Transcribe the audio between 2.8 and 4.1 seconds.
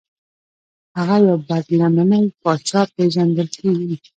پیژندل کیږي.